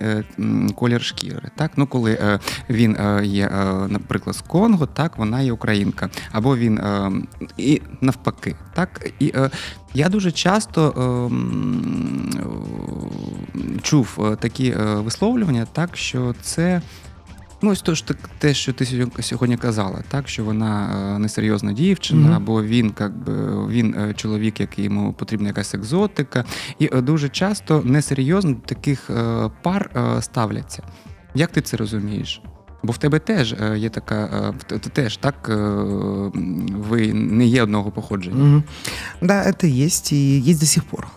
[0.76, 1.52] колір шкіри.
[1.56, 3.50] Так, ну коли він є,
[3.88, 6.82] наприклад, з Конго, так вона є українка, або він
[7.58, 9.34] і навпаки, так і.
[9.94, 11.32] Я дуже часто
[13.82, 16.82] чув такі висловлювання, так що це
[17.66, 18.06] Ну, ось то ж
[18.40, 22.36] те, що ти сьогодні казала, так що вона е, несерйозна дівчина, mm-hmm.
[22.36, 26.46] або він як би, він е, чоловік, який йому потрібна якась екзотика,
[26.80, 29.10] і е, дуже часто несерйозно до таких
[29.62, 29.90] пар
[30.22, 30.84] ставляться.
[31.36, 32.42] Як ти це розумієш?
[32.84, 34.54] Бо в тебе теж є така,
[34.94, 35.52] теж так
[36.70, 38.44] ви не є одного походження.
[38.44, 38.64] Mm-hmm.
[39.22, 41.08] Да, це є і є до сих пор.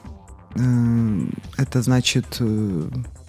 [1.58, 2.40] Это значит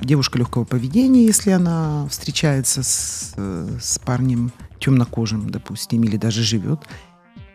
[0.01, 6.81] девушка легкого поведения, если она встречается с, с парнем темнокожим, допустим, или даже живет.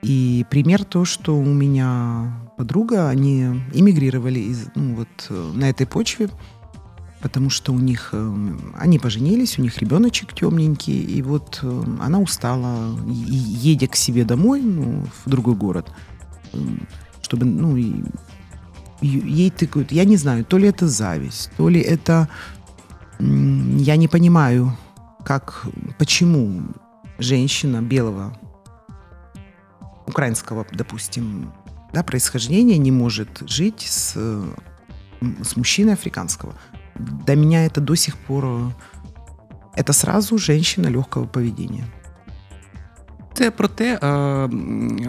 [0.02, 6.28] И пример то, что у меня подруга, они эмигрировали из, ну, вот, на этой почве,
[7.22, 8.12] потому что у них,
[8.76, 11.64] они поженились, у них ребеночек темненький, и вот
[12.00, 15.90] она устала, едя к себе домой, ну, в другой город,
[17.22, 18.04] чтобы, ну, и
[19.06, 19.92] ей тыкают.
[19.92, 22.28] Я не знаю, то ли это зависть, то ли это...
[23.18, 24.76] Я не понимаю,
[25.24, 25.66] как,
[25.98, 26.62] почему
[27.18, 28.36] женщина белого,
[30.06, 31.52] украинского, допустим,
[31.92, 34.16] да, происхождения не может жить с,
[35.20, 36.54] с мужчиной африканского.
[36.96, 38.72] До меня это до сих пор...
[39.76, 41.84] Это сразу женщина легкого поведения.
[43.33, 44.07] Це про те, е,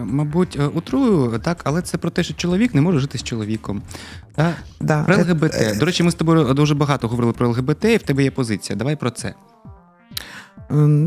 [0.05, 3.81] мабуть, е, утрую, так, але це про те, що чоловік не може жити з чоловіком.
[4.35, 4.53] Так?
[4.79, 5.55] Да, Про ЛГБТ.
[5.55, 5.75] Е...
[5.79, 8.77] До речі, ми з тобою дуже багато говорили про ЛГБТ, і в тебе є позиція.
[8.77, 9.33] Давай про це.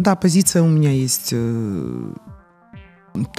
[0.01, 1.33] Да, позиция у меня есть.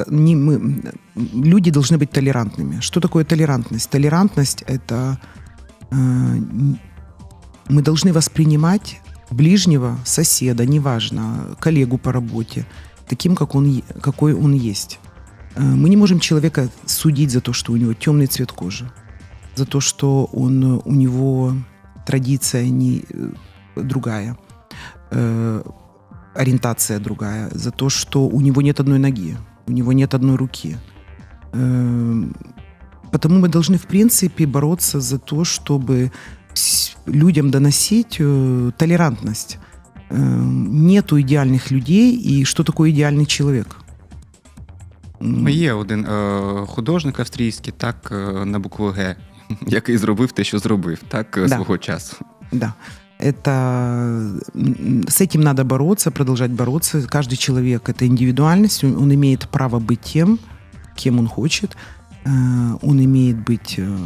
[0.08, 0.82] Не, мы,
[1.16, 2.80] люди должны быть толерантными.
[2.80, 3.90] Что такое толерантность?
[3.90, 5.18] Толерантность это
[7.70, 12.66] мы должны воспринимать ближнего, соседа, неважно, коллегу по работе,
[13.11, 15.01] Таким, как он, какой он есть.
[15.57, 18.91] Э, мы не можем человека судить за то, что у него темный цвет кожи,
[19.57, 21.55] за то, что он, у него
[22.07, 23.33] традиция не э,
[23.77, 24.39] другая,
[25.11, 25.63] э,
[26.35, 30.77] ориентация другая, за то, что у него нет одной ноги, у него нет одной руки.
[31.53, 32.23] Э,
[33.13, 36.13] потому мы должны, в принципе, бороться за то, чтобы
[37.07, 39.59] людям доносить э, толерантность
[40.10, 43.76] нету ідеальних людей, і що таке ідеальний чоловік?
[45.50, 49.16] Є один е, художник австрійський, так, е, на букву Г,
[49.68, 51.48] який зробив те, що зробив, так, да.
[51.48, 52.18] свого часу.
[52.52, 52.74] Да.
[53.18, 54.42] Это
[55.08, 57.02] с этим надо бороться, продолжать бороться.
[57.08, 60.38] Каждый человек это индивидуальность, он, он имеет право быть тем,
[60.96, 61.78] кем он хочет.
[62.26, 62.30] Э,
[62.82, 63.98] он имеет быть э,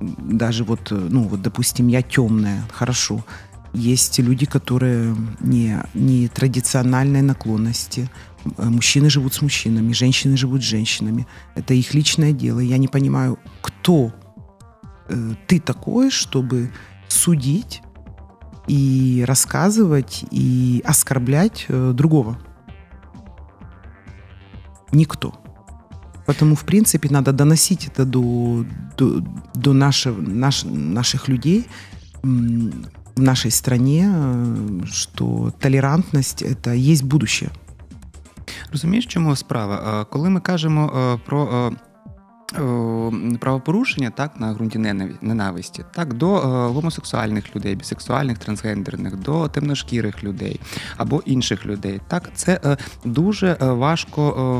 [0.00, 3.24] даже вот, ну вот, допустим, я темная, хорошо.
[3.73, 8.09] есть люди, которые не, не традициональной наклонности.
[8.57, 11.27] Э, мужчины живут с мужчинами, женщины живут с женщинами.
[11.55, 12.59] Это их личное дело.
[12.59, 14.11] Я не понимаю, кто
[15.09, 16.71] э, ты такой, чтобы
[17.07, 17.81] судить
[18.67, 22.39] и рассказывать и оскорблять э, другого.
[24.91, 25.33] Никто.
[26.25, 28.65] Поэтому, в принципе, надо доносить это до,
[28.97, 29.19] до,
[29.55, 31.67] до наших, наш, наших людей,
[33.15, 37.49] в нашей стране, э, что толерантность это есть будущее.
[38.71, 40.05] Розумієш, чому справа?
[40.09, 41.71] Коли ми кажемо про
[43.39, 44.79] правопорушення так на ґрунті
[45.21, 46.27] ненависті, так до
[46.73, 50.59] гомосексуальних людей, бісексуальних, трансгендерних, до темношкірих людей
[50.97, 54.59] або інших людей, так це дуже важко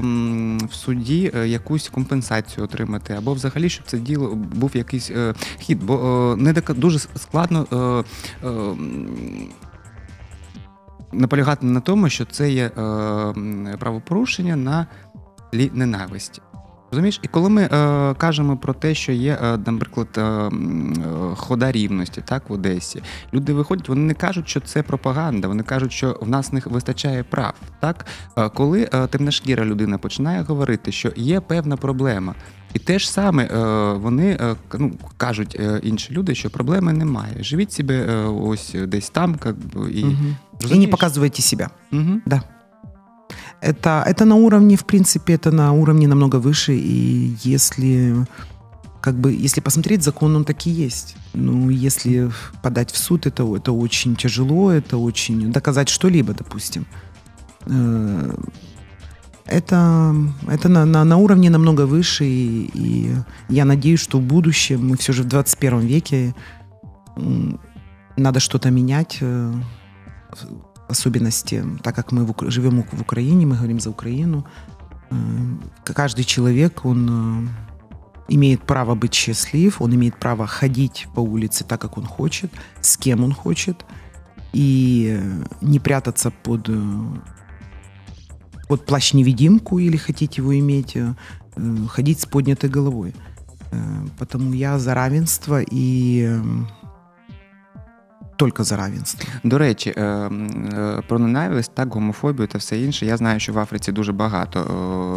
[0.69, 5.11] в суді якусь компенсацію отримати, або взагалі, щоб це діло був якийсь
[5.59, 7.67] хід, бо не дуже складно.
[11.13, 12.71] Наполягати на тому, що це є е,
[13.79, 14.87] правопорушення на
[15.51, 16.41] тлі ненависті.
[16.93, 20.51] Розумієш, і коли ми е, кажемо про те, що є, е, наприклад, е, е,
[21.35, 23.03] хода рівності, так в Одесі,
[23.33, 25.47] люди виходять, вони не кажуть, що це пропаганда.
[25.47, 27.53] Вони кажуть, що в нас не вистачає прав.
[27.79, 28.05] Так,
[28.37, 32.35] е, коли е, темношкіра людина починає говорити, що є певна проблема.
[32.73, 33.57] І те ж саме е,
[33.93, 37.33] вони е, ну, кажуть е, інші люди, що проблеми немає.
[37.39, 40.35] Живіть собі е, ось десь там, бы, і, Мгм.
[40.71, 41.69] И не показывайте себя.
[41.91, 42.21] Угу.
[42.25, 42.41] Да.
[43.63, 46.75] Это, это на уровне, в принципе, это на уровне намного выше.
[46.75, 48.13] И если,
[49.01, 51.15] как бы, если посмотреть, закон он так и есть.
[51.33, 52.29] Ну, если
[52.61, 55.51] подать в суд, это, это очень тяжело, это очень...
[55.51, 56.85] Доказать что-либо, допустим.
[57.65, 58.35] Э,
[59.45, 60.15] Это,
[60.47, 63.15] это на, на, на уровне намного выше, и, и
[63.49, 66.33] я надеюсь, что в будущем, мы все же в 21 веке,
[68.17, 69.53] надо что-то менять, э,
[70.93, 74.45] особенности, так как мы в живем в Украине, мы говорим за Украину,
[75.11, 75.13] э,
[75.93, 81.81] каждый человек, он э, имеет право быть счастлив, он имеет право ходить по улице так,
[81.81, 82.51] как он хочет,
[82.81, 83.85] с кем он хочет,
[84.53, 85.19] и
[85.61, 87.03] не прятаться под, э,
[88.67, 90.97] под плащ-невидимку или хотите его иметь,
[91.87, 93.13] ходить с поднятой головой.
[94.19, 96.39] Потому я за равенство и
[98.36, 99.30] только за равенство.
[99.44, 103.06] До речі, е, м, е, про ненависть, так, гомофобію та все інше.
[103.06, 104.60] Я знаю, що в Африці дуже багато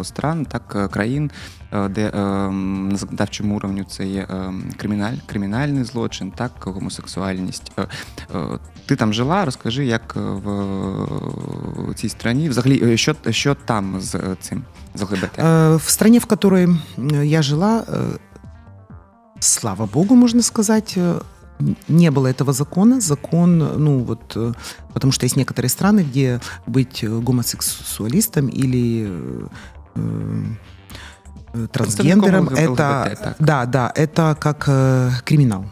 [0.00, 1.30] е, стран, так, е, країн,
[1.72, 7.72] е, де е, м, на законодавчому уровню це є е, криміналь, кримінальний злочин, так, гомосексуальність.
[7.78, 7.86] Е,
[8.34, 8.38] е,
[8.86, 10.48] Ти там жила, розкажи, як е, в
[11.90, 14.62] е, цій страні, взагалі, е, що, що там з е, цим
[14.94, 15.38] з ЛГБТ?
[15.38, 16.66] Э, В стране, в которой
[16.98, 18.16] э, я жила, э,
[19.40, 21.20] слава богу, можно сказать, э, н-
[21.87, 23.01] не было этого закона.
[23.01, 24.53] Закон, ну вот, э,
[24.93, 29.47] потому что есть некоторые страны, где быть э, гомосексуалистом или э,
[31.53, 35.65] э, трансгендером, это, да, да, это как э, криминал.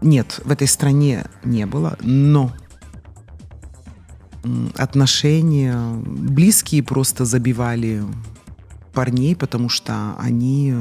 [0.00, 2.52] Нет, в этой стране не было, но
[4.76, 8.02] отношения близкие просто забивали
[8.94, 10.74] парней, потому что они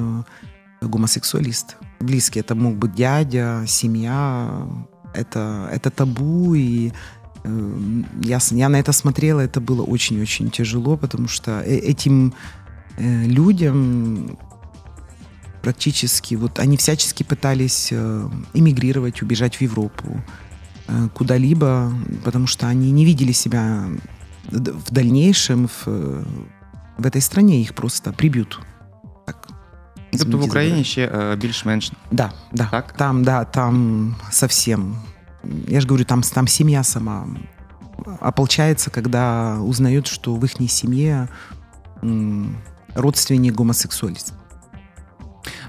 [0.81, 1.75] гомосексуалисты.
[1.99, 2.41] Близкие.
[2.41, 4.67] Это мог быть дядя, семья.
[5.13, 6.55] Это, это табу.
[6.55, 6.91] И
[7.43, 12.33] э, я, я на это смотрела, это было очень-очень тяжело, потому что э- этим
[12.97, 14.37] э, людям
[15.61, 20.21] практически, вот они всячески пытались э, эмигрировать, убежать в Европу,
[20.87, 21.91] э, куда-либо,
[22.23, 23.85] потому что они не видели себя
[24.51, 26.25] в дальнейшем в,
[26.97, 28.59] в этой стране, их просто прибьют.
[30.08, 32.68] Так, Тобто в извините за Україні ще е, більш-менш да, да.
[32.70, 32.92] Так?
[32.92, 34.96] Там, да, там совсем.
[35.68, 37.26] Я же говорю, там, там семья сама
[38.20, 41.28] ополчается, когда узнает, что в их семье
[42.02, 42.56] м,
[42.94, 44.32] родственник гомосексуалист.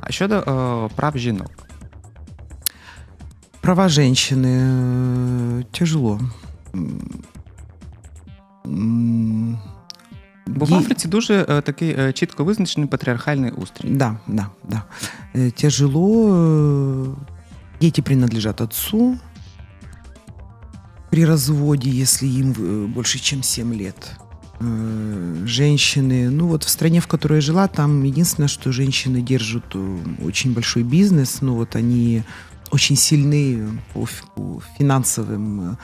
[0.01, 1.65] А щодо е, прав жінок,
[3.65, 6.19] Права женщины э, тяжело.
[10.49, 13.89] М, м, бо в ей- Африці дуже е, такий е, чітко визначений патріархальний устрій.
[13.89, 14.84] Да, да, да.
[15.36, 16.27] Э, Тяжело.
[16.29, 17.13] э,
[17.81, 19.17] Дети принадлежат отцу
[21.12, 24.12] при разводе, если им э, больше, чем 7 лет.
[24.62, 29.63] Э, Женщины, ну вот в стране, в которой я жила, там единственное, что женщины держат
[29.75, 32.23] э, очень большой бизнес, ну вот они
[32.71, 35.77] очень сильны по, ф- по финансовым,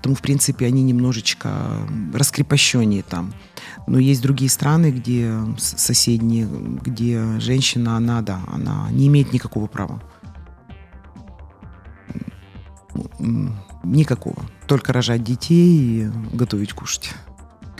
[0.00, 3.34] потому, в принципе, они немножечко раскрепощеннее там.
[3.86, 10.02] Но есть другие страны, где соседние, где женщина, она, да, она не имеет никакого права.
[13.84, 14.42] Никакого.
[14.66, 17.12] Только рожать детей и готовить кушать.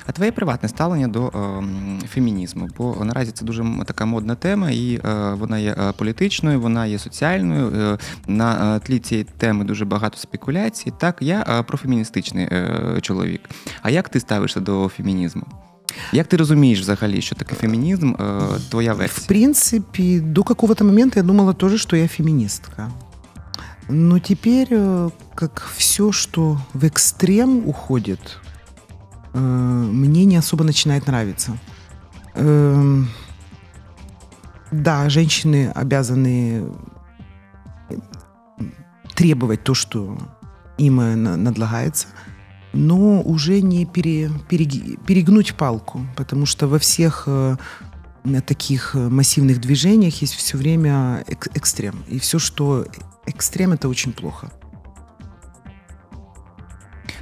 [0.07, 1.63] А твоє приватне ставлення до е,
[2.09, 2.69] фемінізму?
[2.79, 6.99] Бо наразі це дуже така модна тема, і е, вона є е, політичною, вона є
[6.99, 7.73] соціальною.
[7.77, 10.93] Е, на е, тлі цієї теми дуже багато спекуляцій.
[10.99, 12.49] Так, я е, профеміністичний
[13.01, 13.41] чоловік.
[13.83, 15.43] А як ти ставишся до фемінізму?
[16.13, 18.15] Як ти розумієш взагалі, що таке фемінізм?
[18.15, 19.27] Е, твоя В версія?
[19.29, 22.91] принципе, до какого-то момента я думала тоже, что я феминистка.
[23.89, 28.19] Но теперь, э, как все, что в экстрем уходит,
[29.33, 31.59] э, мне не особо начинает нравиться.
[32.35, 33.09] Эм,
[34.73, 36.63] Да, женщины обязаны
[39.15, 40.17] требовать то, что
[40.79, 42.07] им э, на- надлагается,
[42.73, 47.57] но уже не пере- переги- перегнуть палку, потому что во всех э,
[48.47, 52.05] таких э, массивных движениях есть все время эк- экстрем.
[52.09, 52.87] И все, что
[53.27, 54.51] экстрем, это очень плохо.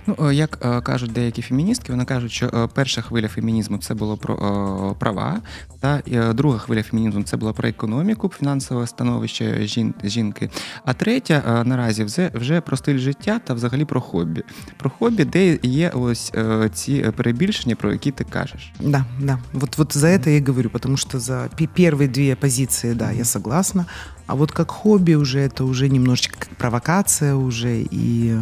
[0.08, 5.42] Ну, як кажуть деякі феміністки, вони кажуть, що перша хвиля фемінізму це було про права,
[5.80, 6.02] та
[6.34, 9.68] друга хвиля фемінізму це було про економіку, фінансове становище
[10.04, 10.50] жінки.
[10.86, 14.44] А третя наразі вже вже про стиль життя та взагалі про хобі.
[14.78, 16.34] Про хобі, де є ось
[16.74, 18.74] ці перебільшення, про які ти кажеш.
[18.80, 19.40] Да, да.
[19.54, 23.86] Вот, вот за это я говорю, потому что за первые две позиции, да, я согласна.
[24.28, 28.38] А вот как хобби уже это уже немножечко как провокация уже и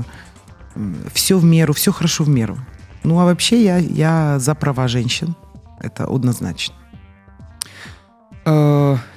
[1.12, 2.56] Все в меру, все хорошо в меру.
[3.04, 5.34] Ну а вообще я, я за права женщин.
[5.80, 6.74] Это однозначно.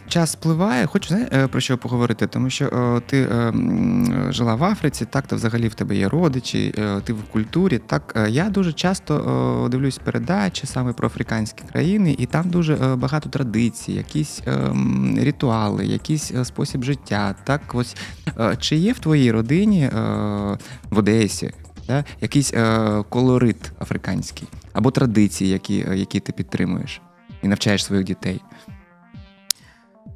[0.09, 3.53] Час спливає, хочу знає, е, про що поговорити, тому що е, ти е,
[4.29, 7.77] жила в Африці, так, то взагалі в тебе є родичі, е, ти в культурі.
[7.77, 13.93] Так, я дуже часто дивлюсь передачі саме про африканські країни, і там дуже багато традицій,
[13.93, 14.41] якісь
[15.17, 17.35] ритуали, якийсь спосіб життя.
[17.43, 17.95] Так, ось
[18.59, 19.89] чи є в твоїй родині
[20.89, 21.51] в Одесі
[21.87, 22.53] да, якийсь
[23.09, 27.01] колорит африканський або традиції, які, які ти підтримуєш
[27.43, 28.41] і навчаєш своїх дітей?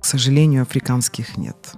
[0.04, 1.76] К сожалению, африканских нет.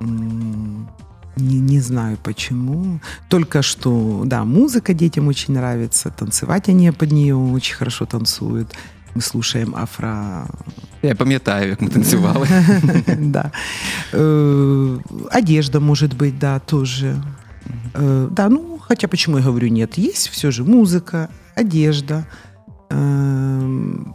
[0.00, 3.00] Не, не знаю почему.
[3.28, 8.74] Только что, да, музыка детям очень нравится, танцевать они под нее очень хорошо танцуют.
[9.14, 10.46] Мы слушаем афро...
[11.02, 12.48] Я пам'ятаю, як ми танцювали.
[13.18, 13.52] Да.
[14.12, 14.98] Э,
[15.30, 17.22] одежда, может быть, да, тоже.
[17.94, 22.24] Э, да, ну, хотя почему я говорю нет, есть все же музыка, одежда.
[22.90, 24.14] Эм,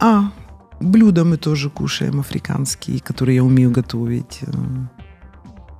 [0.00, 0.30] а,
[0.79, 4.41] Блюда мы тоже кушаем африканские, которые я умею готовить.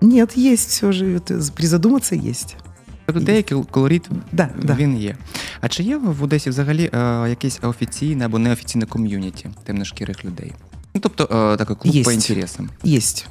[0.02, 1.22] Нет, есть все же.
[1.56, 2.58] Призадуматься есть.
[3.06, 5.18] Тобто деякий колорит да, він є.
[5.62, 10.54] А чи є в Одесі взагалі е, якесь офіційне або неофіційне ком'юніті темношкірих людей?
[10.96, 11.24] Ну, тобто
[11.54, 12.06] е, такий клуб есть.
[12.06, 12.70] по інтересам.
[12.86, 13.28] Есть.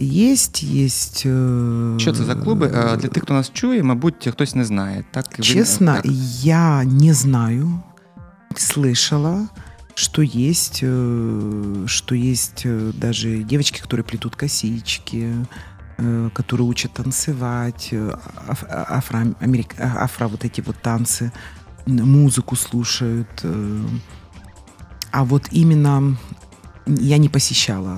[0.00, 1.26] Есть, есть.
[1.26, 1.98] Э...
[1.98, 2.68] Що це за клуби?
[2.68, 5.04] Для тих, хто нас чує, мабуть, хтось не знає.
[5.10, 6.06] Так, Честно, так.
[6.42, 7.80] я не знаю,
[8.54, 9.46] слышала
[9.97, 15.33] Что есть, э, что есть э, даже девочки, которые плетут косички,
[15.97, 17.91] э, которые учат танцевать,
[18.69, 21.31] афро, америк, афро вот эти вот танцы,
[21.87, 23.43] музыку слушают.
[25.11, 26.15] А вот именно
[26.85, 27.97] я не посещала,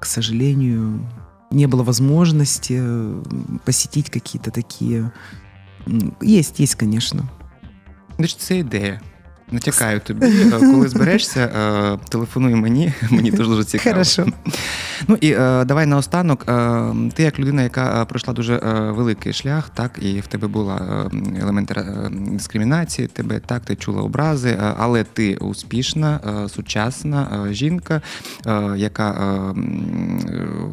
[0.00, 1.08] к сожалению,
[1.52, 2.82] не было возможности
[3.64, 5.12] посетить какие-то такие.
[6.20, 7.28] Есть, есть, конечно.
[8.18, 9.00] Значит, це ідея.
[9.52, 13.92] Натякаю тобі, е, коли зберешся, е, телефонуй мені, мені теж дуже цікаво.
[13.92, 14.26] Хорошо.
[15.08, 16.46] Ну і е, давай наостанок.
[17.14, 18.56] Ти як людина, яка пройшла дуже
[18.96, 21.06] великий шлях, так, і в тебе була
[21.40, 21.72] елемент
[22.10, 28.02] дискримінації, тебе так, ти чула образи, але ти успішна, сучасна жінка,
[28.76, 29.14] яка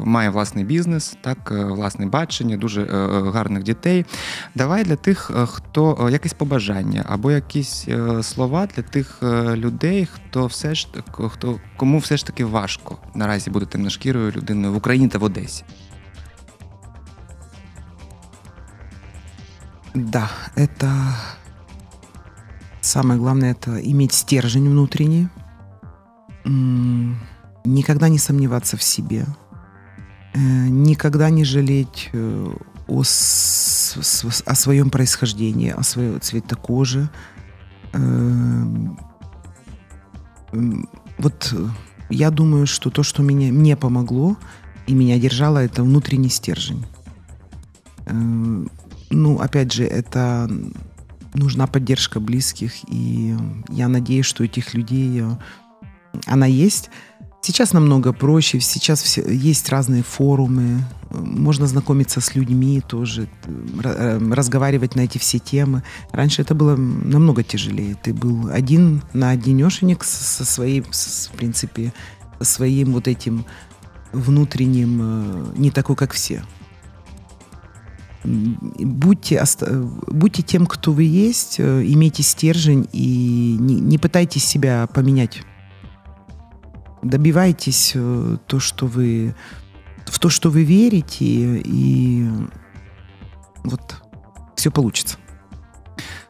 [0.04, 2.84] має власний бізнес, так, власне бачення, дуже
[3.34, 4.04] гарних дітей.
[4.54, 7.88] Давай для тих, хто якесь побажання або якісь
[8.22, 13.49] слова для тих е, людей, хто все ж хто кому все ж таки важко наразі
[13.49, 15.63] бути темношкірою людиною в Україні та в Одесі.
[19.95, 21.13] Да, это
[22.81, 25.27] самое главное это иметь стержень внутренний,
[27.65, 29.25] никогда не сомневаться в себе,
[30.35, 30.39] э,
[30.69, 32.51] никогда не жалеть э,
[32.87, 37.09] о, о своем происхождении, о своем цвете кожи, Эм,
[41.18, 41.54] вот
[42.08, 44.36] я думаю, что то, что меня, мне помогло
[44.86, 46.84] и меня держало, это внутренний стержень.
[48.06, 48.70] Эм,
[49.10, 50.50] ну, опять же, это
[51.34, 53.36] нужна поддержка близких, и
[53.68, 55.30] я надеюсь, что этих людей э,
[56.26, 56.90] она есть.
[57.42, 63.28] Сейчас намного проще, сейчас все, есть разные форумы, можно знакомиться с людьми тоже,
[63.82, 65.82] э, разговаривать на эти все темы.
[66.12, 67.94] Раньше это было намного тяжелее.
[67.94, 71.94] Ты был один на одинешенек со своей, в принципе,
[72.40, 73.46] своим вот этим
[74.12, 76.42] внутренним, э, не такой, как все.
[78.22, 79.42] Будьте,
[80.08, 85.42] будьте тем, кто вы есть, э, имейте стержень и не, не пытайтесь себя поменять
[87.03, 89.35] добивайтесь э, то, что вы
[90.05, 92.29] в то, что вы верите, и
[93.63, 93.95] вот
[94.55, 95.17] все получится.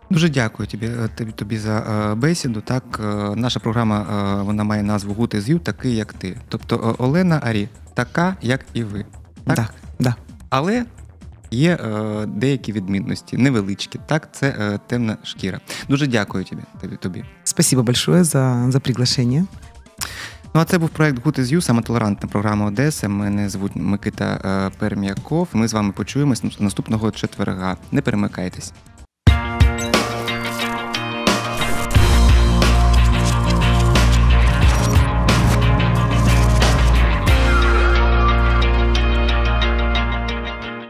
[0.10, 2.62] Дуже дякую тобі е, тобі, тобі за е, бесіду.
[2.62, 6.38] Так, е, наша програма вона має назву Гути з такий, як ти.
[6.50, 9.06] Тобто Олена Арі, така, як і ви.
[9.46, 9.70] Так, да,
[10.00, 10.16] да.
[10.50, 10.86] Але
[11.52, 11.80] є
[12.28, 14.00] деякі відмінності, невеличкі.
[14.06, 15.60] Так, це темна шкіра.
[15.90, 16.62] Дуже дякую тобі.
[17.00, 17.24] тобі.
[17.44, 19.46] Спасибо большое за, за приглашение.
[20.55, 23.09] Ну а це був проект Good is You, саме толерантна програма Одеси.
[23.09, 25.49] Мене звуть Микита Перм'яков.
[25.53, 27.77] Ми з вами почуємось наступного четверга.
[27.93, 28.73] Не перемикайтесь.